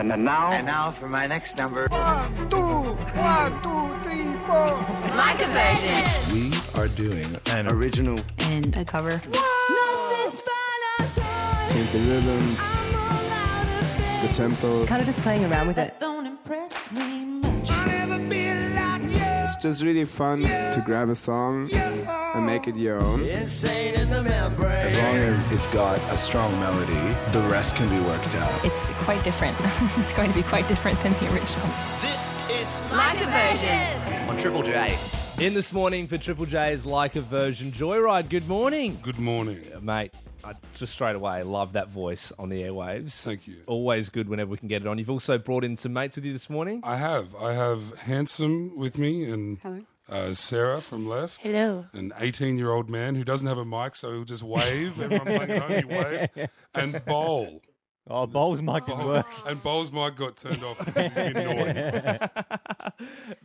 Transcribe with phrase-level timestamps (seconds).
[0.00, 0.50] gentlemen, and now.
[0.52, 1.86] And now for my next number.
[1.88, 4.70] One, two, one, two, three, four.
[5.16, 6.04] Like a version.
[6.34, 8.18] We are doing An original.
[8.38, 9.20] And a cover.
[11.68, 12.56] Change the rhythm,
[14.22, 14.86] the tempo.
[14.86, 15.94] Kind of just playing around with it.
[19.60, 23.20] Just really fun to grab a song and make it your own.
[23.22, 26.94] As long as it's got a strong melody,
[27.32, 28.64] the rest can be worked out.
[28.64, 29.56] It's quite different.
[29.98, 31.66] it's going to be quite different than the original.
[32.00, 34.28] This is Like a version.
[34.28, 34.96] on Triple J.
[35.38, 38.28] In this morning for Triple J's like a version Joyride.
[38.28, 39.60] Good morning, Good morning.
[39.80, 40.12] mate.
[40.44, 43.20] I just straight away love that voice on the airwaves.
[43.22, 43.58] Thank you.
[43.66, 44.98] Always good whenever we can get it on.
[44.98, 46.80] You've also brought in some mates with you this morning.
[46.84, 47.34] I have.
[47.36, 51.40] I have Handsome with me and uh, Sarah from left.
[51.40, 51.86] Hello.
[51.92, 55.00] An 18 year old man who doesn't have a mic, so he'll just wave.
[55.00, 56.50] Everyone playing at home, he waved.
[56.74, 57.62] And Bowl.
[58.08, 59.26] Oh, Bowles mic didn't work.
[59.46, 62.26] And Bowl's mic got turned off because he's been naughty.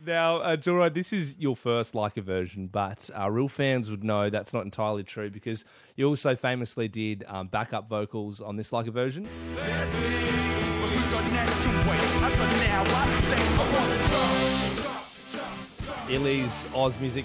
[0.04, 4.02] Now, uh, Joyride, this is your first like a version, but uh, real fans would
[4.04, 5.64] know that's not entirely true because
[5.94, 9.28] you also famously did um, backup vocals on this like a version.
[16.08, 17.24] Illy's Oz Music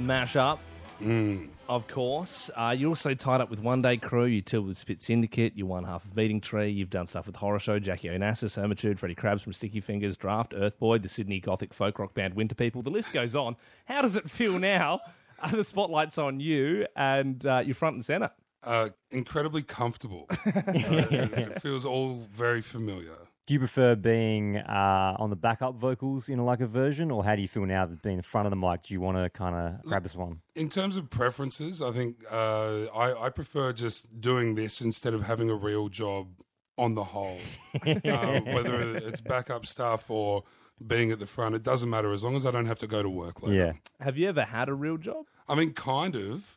[0.00, 0.58] mashup,
[1.70, 2.50] of course.
[2.56, 4.24] Uh, you're also tied up with One Day Crew.
[4.24, 5.56] You toured with Spit Syndicate.
[5.56, 6.68] You won half of Beating Tree.
[6.68, 10.78] You've done stuff with Horrorshow, Jackie Onassis, Hermitude, Freddie Crabs from Sticky Fingers, Drapht, Earth
[10.80, 12.82] Boy, the Sydney Gothic folk rock band Winter People.
[12.82, 13.54] The list goes on.
[13.84, 15.00] How does it feel now?
[15.42, 18.30] Uh, the spotlight's on you and uh, you're front and centre.
[18.62, 20.28] Uh, incredibly comfortable.
[20.46, 23.16] Uh, it, it feels all very familiar.
[23.50, 27.24] Do you prefer being uh, on the backup vocals in a like a version, or
[27.24, 28.84] how do you feel now that being in front of the mic?
[28.84, 30.42] Do you want to kind of grab this one?
[30.54, 35.24] In terms of preferences, I think uh, I, I prefer just doing this instead of
[35.24, 36.28] having a real job
[36.78, 37.40] on the whole.
[37.84, 40.44] uh, whether it's backup stuff or
[40.86, 43.02] being at the front, it doesn't matter as long as I don't have to go
[43.02, 43.56] to work later.
[43.56, 43.72] Yeah.
[43.98, 45.26] Have you ever had a real job?
[45.48, 46.56] I mean, kind of.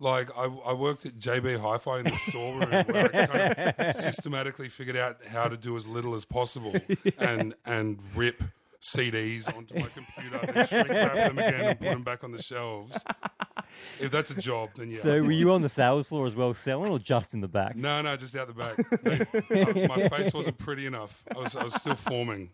[0.00, 4.68] Like I, I worked at JB Hi-Fi in the storeroom where I kind of systematically
[4.68, 6.74] figured out how to do as little as possible
[7.18, 8.42] and and rip
[8.82, 12.42] CDs onto my computer, then shrink wrap them again and put them back on the
[12.42, 12.94] shelves.
[13.98, 15.00] If that's a job, then yeah.
[15.00, 17.76] So were you on the sales floor as well, selling, or just in the back?
[17.76, 18.76] no, no, just out the back.
[19.48, 21.22] They- my face wasn't pretty enough.
[21.34, 22.50] I was, I was still forming.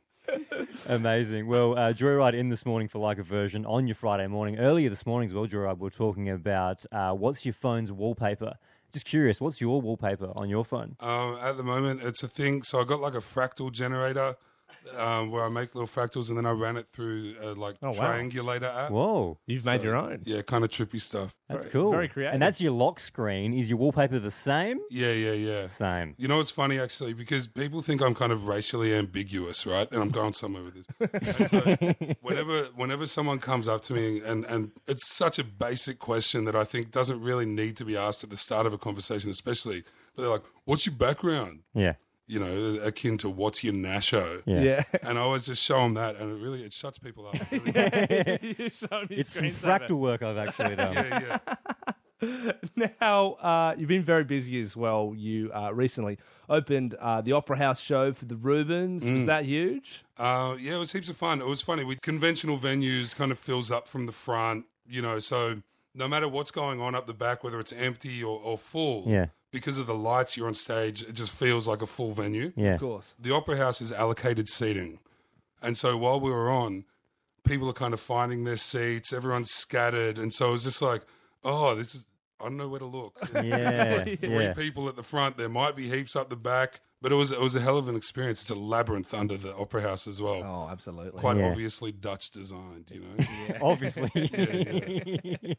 [0.88, 1.46] Amazing.
[1.46, 4.58] Well, uh, Joyride in this morning for like a version on your Friday morning.
[4.58, 8.54] Earlier this morning as well, Joyride, we were talking about uh, what's your phone's wallpaper.
[8.92, 10.96] Just curious, what's your wallpaper on your phone?
[11.00, 12.62] Um, at the moment, it's a thing.
[12.62, 14.36] So I got like a fractal generator
[14.96, 17.90] um, where I make little fractals and then I ran it through a like Oh,
[17.90, 17.94] wow.
[17.94, 18.90] triangulator app.
[18.90, 20.22] Whoa, You've made your own.
[20.24, 21.34] Yeah, kind of trippy stuff.
[21.48, 21.90] that's Very- cool.
[21.90, 22.34] very creative.
[22.34, 23.52] And that's your lock screen.
[23.54, 24.78] Is your wallpaper the same?
[24.90, 25.66] Yeah, yeah, yeah.
[25.68, 26.14] Same.
[26.18, 29.90] You know what's funny actually because people think I'm kind of racially ambiguous, right?
[29.92, 30.86] And I'm going somewhere with this.
[31.40, 35.98] And so whenever whenever someone comes up to me and and it's such a basic
[35.98, 38.78] question that I think doesn't really need to be asked at the start of a
[38.78, 39.84] conversation, especially.
[40.14, 41.94] But they're like, "What's your background?" Yeah.
[42.30, 44.60] You know, akin to "What's your nasho?" Yeah.
[44.60, 44.84] Yeah.
[45.02, 47.34] And I always just show them that, and it really it shuts people up.
[47.52, 48.38] It really does.
[48.58, 49.88] You showed me It's some screensaver.
[49.88, 50.94] fractal work I've actually done.
[50.94, 51.38] yeah,
[52.22, 52.52] yeah.
[53.00, 55.14] Now, uh, you've been very busy as well.
[55.16, 56.18] You uh, recently
[56.48, 59.04] opened uh, the Opera House show for the Rubens.
[59.04, 59.14] Mm.
[59.16, 60.04] Was that huge?
[60.18, 61.40] Uh, yeah, it was heaps of fun.
[61.40, 61.82] It was funny.
[61.84, 65.18] With conventional venues, kind of fills up from the front, you know.
[65.18, 65.62] So
[65.94, 69.26] no matter what's going on up the back, whether it's empty or, or full, Yeah.
[69.50, 72.52] Because of the lights you're on stage, it just feels like a full venue.
[72.56, 72.74] Yeah.
[72.74, 73.14] Of course.
[73.18, 74.98] The Opera House is allocated seating,
[75.62, 76.84] and so while we were on,
[77.44, 79.12] people are kind of finding their seats.
[79.12, 81.02] Everyone's scattered, and so it was just like,
[81.44, 82.06] oh, this is.
[82.40, 83.18] I don't know where to look.
[83.34, 84.04] Yeah.
[84.04, 84.54] Three yeah.
[84.54, 85.36] people at the front.
[85.36, 87.88] There might be heaps up the back, but it was it was a hell of
[87.88, 88.40] an experience.
[88.42, 90.42] It's a labyrinth under the opera house as well.
[90.44, 91.20] Oh, absolutely.
[91.20, 91.50] Quite Yeah.
[91.50, 93.56] obviously Dutch designed, you know.
[93.62, 94.10] Obviously.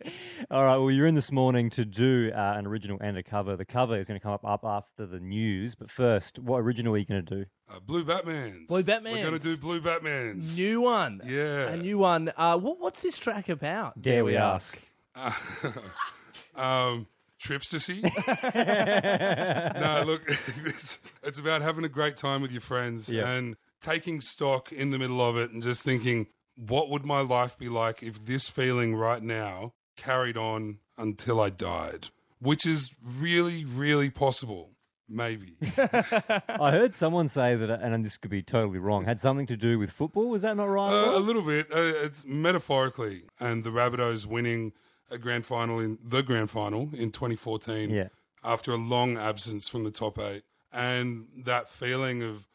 [0.51, 0.77] All right.
[0.77, 3.55] Well, you're in this morning to do uh, an original and a cover.
[3.55, 5.75] The cover is going to come up, up after the news.
[5.75, 7.45] But first, what original are you going to do?
[7.69, 8.67] Uh, Blue Batmans.
[8.67, 9.13] Blue Batmans.
[9.13, 10.57] We're going to do Blue Batmans.
[10.57, 11.21] New one.
[11.25, 11.69] Yeah.
[11.69, 12.31] A new one.
[12.35, 14.01] Uh, what, what's this track about?
[14.01, 14.79] Dare we ask?
[16.55, 17.07] um,
[17.41, 18.01] trips to see.
[18.01, 20.21] no, look,
[20.65, 23.29] it's, it's about having a great time with your friends Yeah.
[23.31, 27.57] and taking stock in the middle of it and just thinking, what would my life
[27.57, 32.09] be like if this feeling right now carried on until I died?
[32.39, 34.69] Which is really, really possible.
[35.13, 35.57] Maybe.
[35.77, 39.77] I heard someone say that, and this could be totally wrong, had something to do
[39.77, 40.29] with football.
[40.29, 40.89] Was that not right?
[40.89, 41.67] Uh, a little bit.
[41.69, 44.71] Uh, it's metaphorically, and the Rabbitohs winning
[45.11, 48.07] a grand final in the grand final in 2014 Yeah.
[48.43, 52.47] after a long absence from the top eight, and that feeling of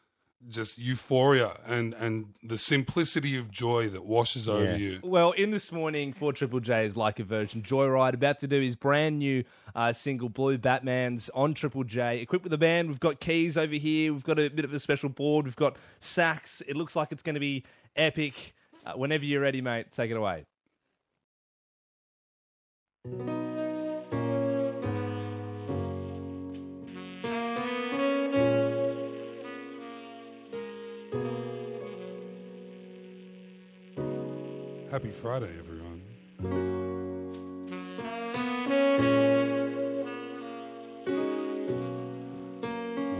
[0.49, 4.75] just euphoria and and the simplicity of joy that washes over Yeah.
[4.75, 4.99] you.
[5.03, 7.63] Well, in this morning for Triple J is like a version.
[7.63, 9.43] Joyride about to do his brand new
[9.75, 12.19] uh, single Blue Batman's on Triple J.
[12.21, 14.13] Equipped with a band, we've got keys over here.
[14.13, 15.45] We've got a bit of a special board.
[15.45, 16.61] We've got sax.
[16.67, 17.63] It looks like it's going to be
[17.95, 18.53] epic.
[18.85, 20.45] Uh, whenever you're ready, mate, take it away.
[34.89, 36.01] Happy Friday, everyone.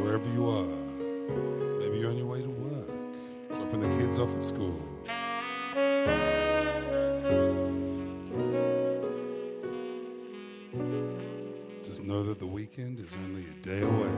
[0.01, 0.65] Wherever you are,
[1.79, 2.87] maybe you're on your way to work,
[3.49, 4.81] dropping the kids off at school.
[12.67, 14.11] Weekend is only a day away.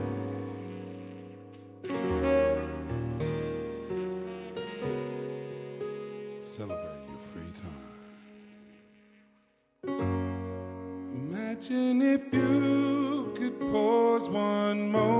[6.42, 7.90] Celebrate your free time.
[11.14, 15.19] Imagine if you could pause one moment.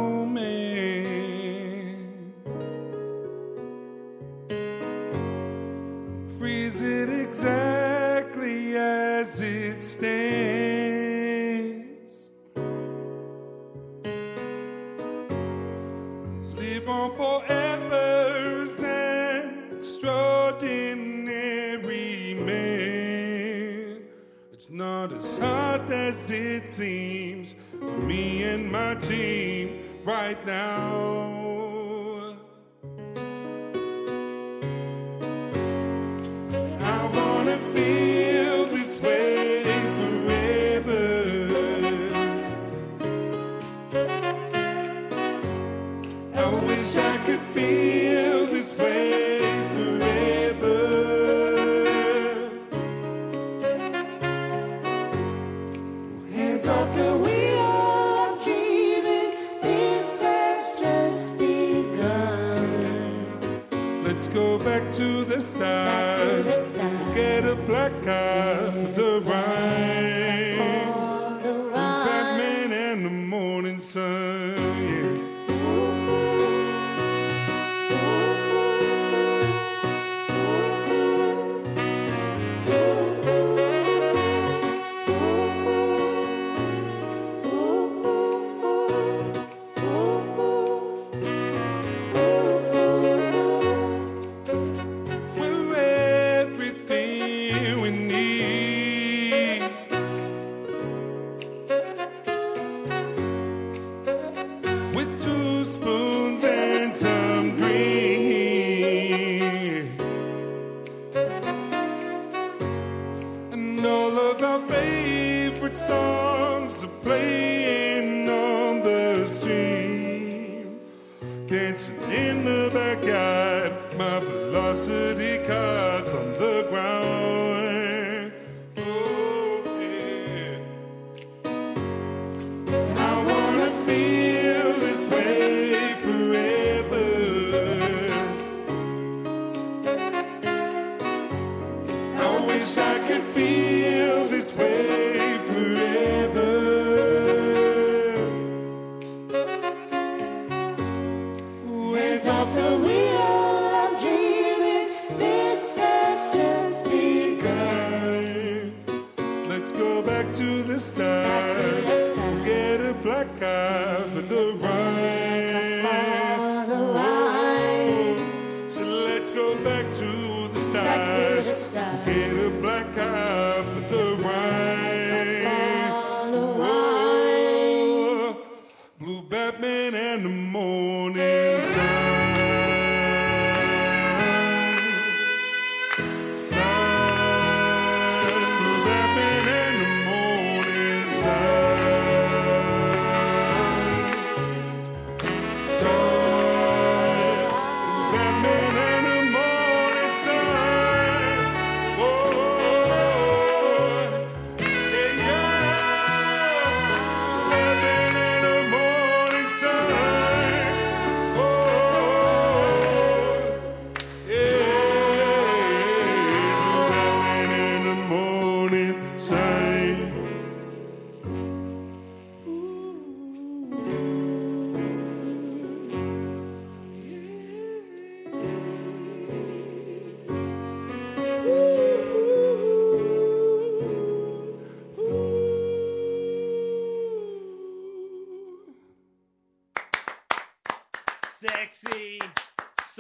[16.81, 24.03] Live on forever as an extraordinary man.
[24.51, 31.40] It's not as hard as it seems for me and my team right now.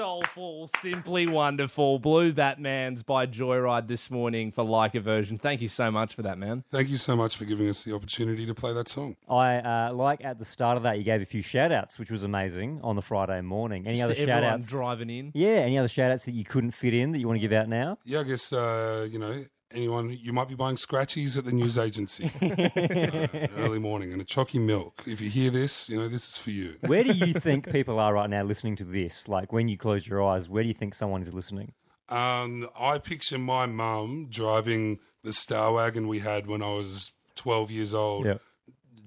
[0.01, 1.99] Soulful, simply wonderful.
[1.99, 5.37] Blue Batman's by Joyride this morning for like a version.
[5.37, 6.65] Thank you so much for that, man.
[6.71, 9.17] Thank you so much for giving us the opportunity to play that song.
[9.29, 12.11] I uh, like at the start of that you gave a few shout outs, which
[12.11, 13.87] was amazing on the Friday morning.
[13.87, 14.69] Any other To shout everyone outs?
[14.71, 15.33] driving in.
[15.35, 17.53] Yeah, any other shout outs that you couldn't fit in that you want to give
[17.53, 17.99] out now?
[18.07, 21.79] Yeah, I guess uh, you know anyone you might be buying scratchies at the news
[21.79, 25.03] agency uh, early morning and a chalky milk.
[25.07, 26.77] If you hear this, you know this is for you.
[26.87, 29.29] Where do you think people are right now listening to this?
[29.29, 31.73] Like when you close your eyes, where do you think someone is listening?
[32.09, 37.71] Um, I picture my mum driving the Star Wagon we had when I was twelve
[37.71, 38.41] years old, Yep.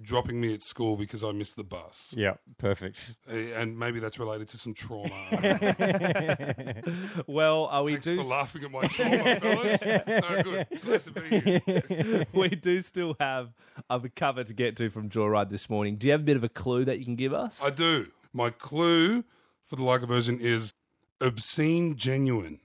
[0.03, 2.13] Dropping me at school because I missed the bus.
[2.15, 3.15] Yeah, perfect.
[3.27, 5.09] Uh, And maybe that's related to some trauma.
[7.27, 9.85] Well, uh, we Thanks do for laughing at my trauma, fellas.
[10.07, 10.67] No, good.
[10.81, 12.25] Glad to be here.
[12.33, 13.53] we do still have
[13.89, 15.95] a cover to get to from Joyride this morning.
[15.95, 17.61] Do you have a bit of a clue that you can give us?
[17.63, 18.07] I do.
[18.33, 19.23] My clue
[19.65, 20.73] for the Like a version is
[21.21, 22.59] obscene genuine.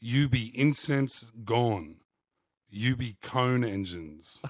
[0.00, 1.96] You be incense gone.
[2.68, 4.40] You be cone engines.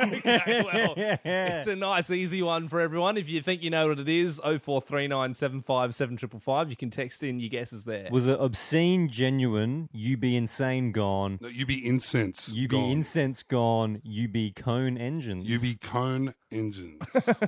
[0.00, 3.16] Okay, well, it's a nice, easy one for everyone.
[3.16, 7.50] If you think you know what it is, 0439 757 you can text in your
[7.50, 8.08] guesses there.
[8.10, 9.88] Was it obscene, genuine?
[9.92, 11.38] You be insane, gone.
[11.40, 12.54] No, you be incense.
[12.54, 12.82] You gone.
[12.82, 14.00] be incense, gone.
[14.04, 15.46] You be cone engines.
[15.46, 17.02] You be cone engines.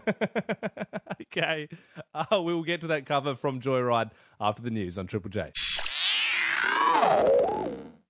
[1.22, 1.68] okay,
[2.14, 5.52] uh, we will get to that cover from Joyride after the news on Triple J.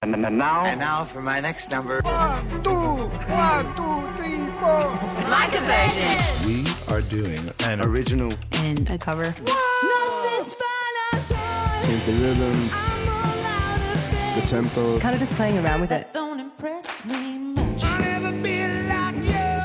[0.02, 2.00] And now And now for my next number.
[2.00, 4.84] One, two, one, two, three, four.
[5.30, 6.18] Like a version.
[6.44, 8.32] We are doing An original.
[8.54, 9.26] And a cover.
[9.26, 12.68] Nothing's fine, Change the rhythm,
[14.34, 14.98] the tempo.
[14.98, 16.12] Kind of just playing around with it.
[16.12, 17.31] Don't impress me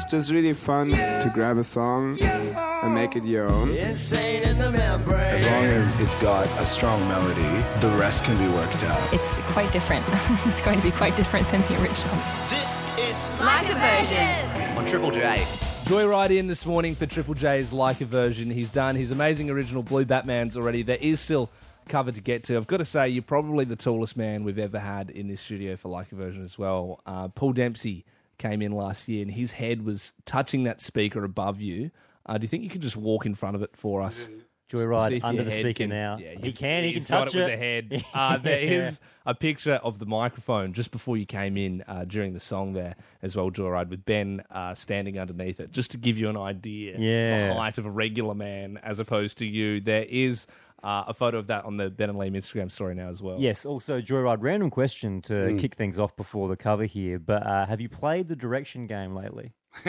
[0.08, 3.70] just really fun to grab a song and make it your own.
[3.76, 5.20] Insane in the membrane.
[5.20, 9.14] as long as it's got a strong melody, the rest can be worked out.
[9.14, 10.06] It's quite different.
[10.46, 12.16] it's going to be quite different than the original.
[12.50, 14.78] This is Like a version.
[14.78, 15.44] on Triple J.
[15.86, 18.50] Joyride in this morning for Triple J's Like a version.
[18.50, 20.84] He's done his amazing original Blue Batmans already.
[20.84, 21.50] There is still
[21.90, 22.58] cover to get to.
[22.58, 25.76] I've got to say, you're probably the tallest man we've ever had in this studio
[25.78, 27.02] for Like a version as well.
[27.06, 28.06] Uh, Paul Dempsey
[28.38, 31.92] came in last year and his head was touching that speaker above you.
[32.26, 34.28] Uh, do you think you could just walk in front of it for us?
[34.70, 36.18] See Joyride under the speaker can- now.
[36.18, 36.84] Yeah, he can.
[36.84, 37.90] He can he's got touch it with it.
[37.90, 38.06] the head.
[38.14, 42.34] Uh, there is a picture of the microphone just before you came in uh, during
[42.34, 46.18] the song there as well, Joyride, with Ben uh, standing underneath it, just to give
[46.18, 47.48] you an idea Yeah.
[47.50, 49.80] the height of a regular man as opposed to you.
[49.82, 50.48] There is
[50.84, 53.38] uh, a photo of that on the Ben and Liam Instagram story now as well.
[53.40, 53.66] Yes.
[53.66, 54.38] Also, Joyride.
[54.42, 57.20] Random question to kick things off before the cover here.
[57.20, 59.54] But uh, have you played the direction game lately?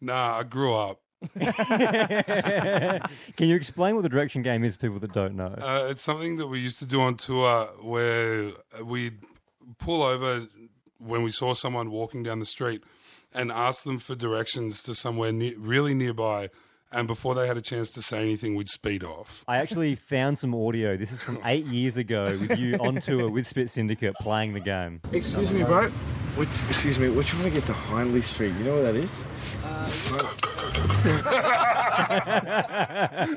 [0.00, 1.00] nah, I grew up.
[1.40, 3.00] Can
[3.48, 5.54] you explain what the direction game is for people that don't know?
[5.58, 9.18] Uh, it's something that we used to do on tour where we'd
[9.78, 10.46] pull over
[10.98, 12.82] when we saw someone walking down the street
[13.34, 16.48] and ask them for directions to somewhere ne- really nearby.
[16.90, 19.44] And before they had a chance to say anything, we'd speed off.
[19.46, 20.96] I actually found some audio.
[20.96, 24.60] This is from eight years ago with you on tour with Spit Syndicate playing the
[24.60, 25.02] game.
[25.12, 25.88] Excuse me, bro.
[26.36, 28.54] Which, excuse me, we're trying to get to Hindley Street.
[28.54, 29.22] You know where that is?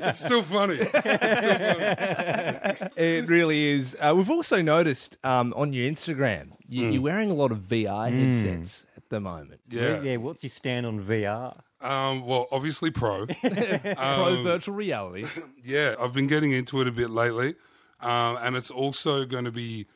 [0.04, 0.76] It's still funny.
[0.80, 2.90] It's still funny.
[2.96, 3.96] It really is.
[4.00, 8.10] Uh, we've also noticed um, on your Instagram, you, you're wearing a lot of VR
[8.10, 9.60] headsets at the moment.
[9.68, 10.00] Yeah.
[10.02, 10.16] yeah.
[10.16, 11.60] What's your stand on VR?
[11.80, 13.26] Um, well, obviously pro.
[13.42, 15.26] Pro virtual reality.
[15.64, 17.54] Yeah, I've been getting into it a bit lately,
[18.00, 19.86] um, and it's also going to be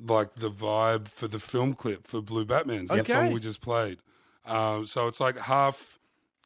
[0.00, 3.12] like the vibe for the film clip for Blue Batman's the Okay.
[3.12, 3.98] song we just played.
[4.46, 5.98] Um, so it's like half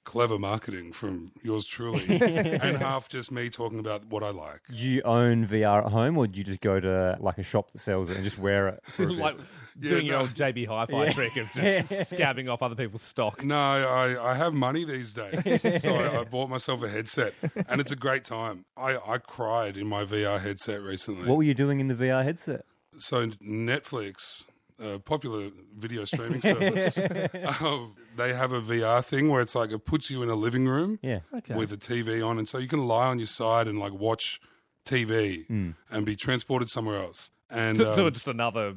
[0.04, 4.60] clever marketing from yours truly, and half just me talking about what I like.
[4.68, 7.72] Do you own VR at home, or do you just go to like a shop
[7.72, 8.80] that sells it and just wear it?
[8.84, 9.16] For a bit?
[9.18, 9.36] like
[9.80, 13.42] Yeah, doing your old JB Hi-Fi trick of just scabbing off other people's stock.
[13.42, 17.34] No, I, I have money these days, so I, I bought myself a headset,
[17.68, 18.64] and it's a great time.
[18.76, 21.26] I, I cried in my VR headset recently.
[21.28, 22.64] what were you doing in the VR headset?
[22.96, 24.44] so Netflix,
[24.80, 26.98] a popular video streaming service,
[27.60, 30.66] um, they have a VR thing where it's like it puts you in a living
[30.66, 31.20] room Yeah.
[31.48, 34.40] with a TV on, and so you can lie on your side and like watch
[34.84, 35.44] TV
[35.90, 37.30] and be transported somewhere else.
[37.50, 38.74] And To, to um, just another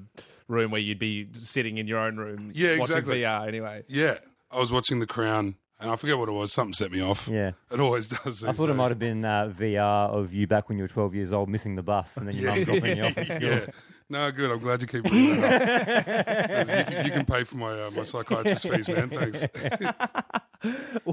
[0.47, 3.19] room where you'd be sitting in your own room Yeah, watching exactly.
[3.21, 3.83] VR anyway.
[3.87, 4.17] yeah,
[4.51, 6.53] I was watching The Crown, and I forget what it was.
[6.53, 7.27] Something set me off.
[7.27, 7.51] Yeah.
[7.71, 8.43] it always does.
[8.43, 8.77] I these thought it days.
[8.77, 11.75] might have been uh, VR of you back when you were 12 years old missing
[11.75, 13.41] the bus and then your mum dropping you off at school.
[13.41, 13.65] Yeah.
[14.09, 14.49] No, good.
[14.51, 16.67] I'm glad you keep bringing that up.
[16.67, 19.09] 'Cause you, can, you can pay for my uh, my psychiatrist fees, man.
[19.09, 19.45] Thanks.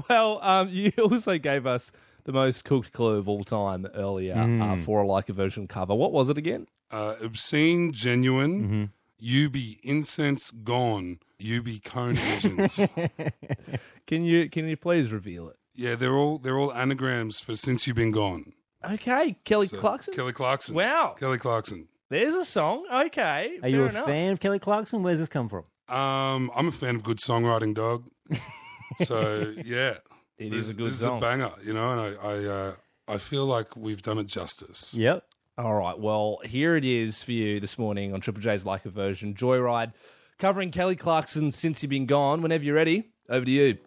[0.09, 1.91] Well, um, you also gave us
[2.23, 4.83] the most cooked clue of all time earlier uh, Mm.
[4.83, 5.93] for a like a version cover.
[5.93, 6.67] What was it again?
[6.91, 8.63] Uh, obscene, genuine.
[8.63, 8.83] Mm-hmm.
[9.19, 11.19] You be incense gone.
[11.37, 12.77] You be cone visions.
[14.07, 15.55] Can you can you please reveal it?
[15.75, 18.53] yeah, they're all they're all anagrams for since you've been gone.
[18.83, 20.13] Okay, Kelly So, Clarkson.
[20.13, 20.75] Kelly Clarkson.
[20.75, 21.15] Wow.
[21.19, 21.87] Kelly Clarkson.
[22.09, 22.85] There's a song.
[22.91, 24.05] Okay, Are you a enough.
[24.05, 25.01] fan of Kelly Clarkson?
[25.03, 25.63] Where's this come from?
[25.89, 28.07] Um, I'm a fan of good songwriting, dog.
[29.03, 29.95] so yeah,
[30.37, 31.17] It this, is a good this song.
[31.17, 32.73] is a banger, you know, and I I, uh,
[33.07, 34.93] I feel like we've done it justice.
[34.93, 35.23] Yep.
[35.57, 35.97] All right.
[35.97, 39.93] Well, here it is for you this morning on Triple J's Like a Version Joyride,
[40.37, 42.41] covering Kelly Clarkson since you've been gone.
[42.41, 43.77] Whenever you're ready, over to you.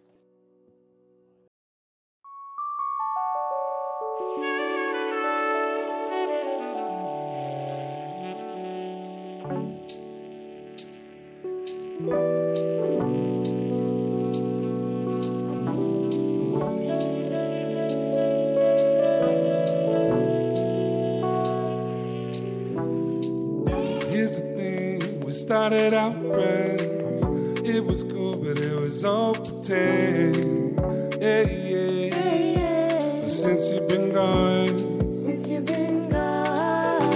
[25.48, 27.66] Started out friends.
[27.66, 30.78] It was cool, but it was all pretend.
[31.20, 33.20] Yeah, yeah.
[33.22, 37.10] But since you've been gone, Since you've been gone,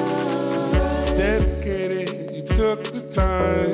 [1.18, 3.71] dedicated, you took the time.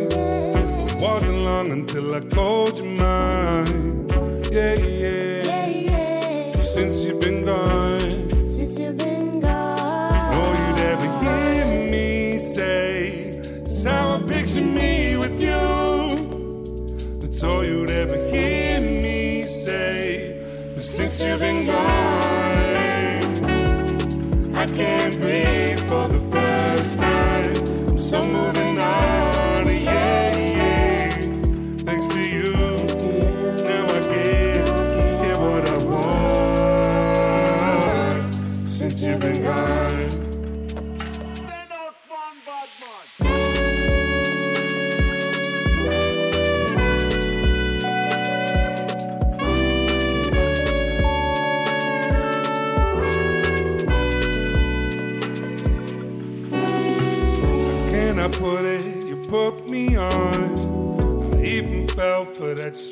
[1.98, 4.08] It wasn't long until I called you mine.
[4.52, 5.66] Yeah, yeah.
[5.66, 6.62] yeah.
[6.62, 8.46] Since you've been gone.
[8.46, 13.40] Since you've been gone, All you'd ever hear me say
[13.84, 17.18] I picture me with you.
[17.18, 20.40] That's all you'd ever hear me say.
[20.74, 23.34] But since you've been gone,
[24.54, 25.67] I can't breathe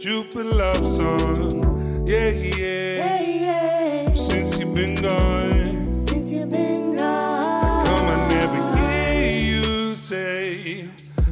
[0.06, 2.06] stupid love song.
[2.06, 3.20] Yeah, yeah.
[3.20, 4.14] yeah.
[4.14, 10.88] Since you've been gone, Since you've been gone, come I never hear you say,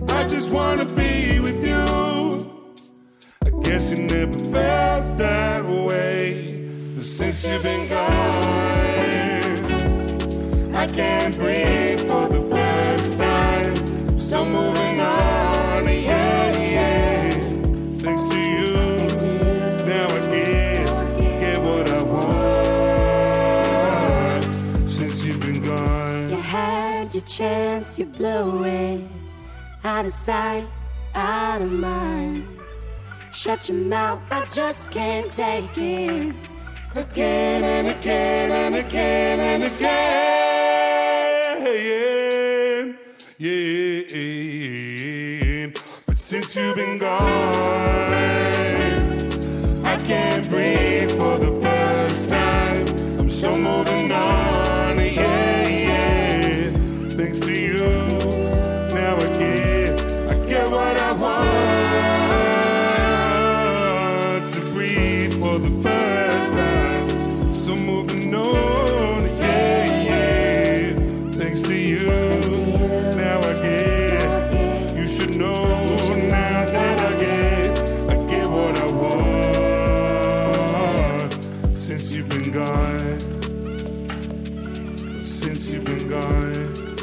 [0.08, 1.86] I just wanna be with you.
[3.46, 6.68] I guess you never felt that way.
[6.96, 8.14] But since you've been gone,
[10.74, 14.18] I can't breathe for the first time.
[14.18, 14.73] So moving
[27.36, 29.02] chance, you blew it.
[29.82, 30.68] Out of sight,
[31.14, 32.46] out of mind.
[33.32, 36.34] Shut your mouth, I just can't take it.
[36.94, 40.04] again and again and again and again.
[43.38, 43.72] Yeah.
[46.06, 47.93] But since you've been gone,
[85.34, 86.96] since you've been gone,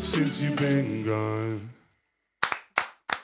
[0.00, 1.70] since you've been gone.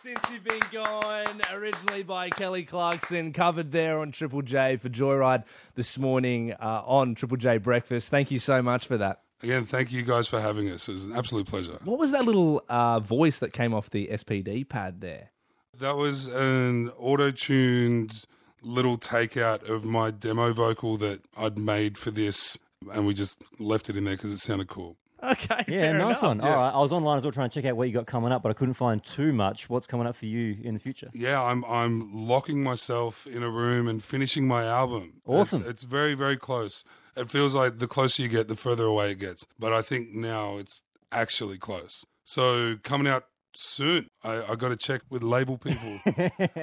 [0.01, 5.43] Since you've been gone, originally by Kelly Clarkson, covered there on Triple J for Joyride
[5.75, 8.11] this morning uh, on Triple J Breakfast.
[8.11, 9.23] Thank you so much for that.
[9.43, 10.89] Again, thank you guys for having us.
[10.89, 11.79] It was an absolute pleasure.
[11.85, 15.33] What was that little uh, voice that came off the SPD pad there?
[15.77, 18.25] That was an auto tuned
[18.63, 22.59] little takeout of my demo vocal that I'd made for this,
[22.93, 24.97] and we just left it in there because it sounded cool.
[25.23, 26.23] Okay, Yeah, nice enough.
[26.23, 26.39] one.
[26.39, 26.45] Yeah.
[26.55, 28.33] All right, I was online as well trying to check out what you got coming
[28.33, 29.69] up, but I couldn't find too much.
[29.71, 31.09] What's coming up for you in the future?
[31.15, 35.15] Yeah, I'm I'm locking myself in a room and finishing my album.
[35.25, 35.63] Awesome.
[35.63, 36.85] It's, it's very very close.
[37.17, 39.47] It feels like the closer you get, the further away it gets.
[39.59, 42.05] But I think now it's actually close.
[42.25, 43.25] So coming out
[43.57, 44.09] soon.
[44.23, 46.01] I, I got to check with label people.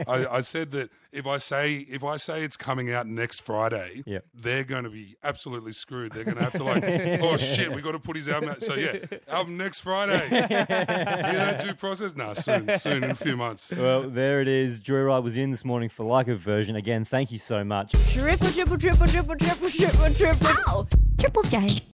[0.07, 4.03] I, I said that if I say if I say it's coming out next Friday,
[4.05, 4.25] Yep.
[4.33, 6.11] they're going to be absolutely screwed.
[6.13, 6.83] They're going to have to like,
[7.21, 8.63] oh shit, we got to put his album out.
[8.63, 10.23] So yeah, album next Friday.
[10.31, 12.15] you know, due process.
[12.15, 13.71] Nah, soon, soon in a few months.
[13.71, 14.79] Well, there it is.
[14.79, 16.75] Joyride was in this morning for like a version.
[16.75, 17.91] Again, thank you so much.
[18.13, 20.47] Triple, triple, triple, triple, triple, triple, triple.
[20.67, 20.87] Ow!
[21.19, 21.83] Triple J.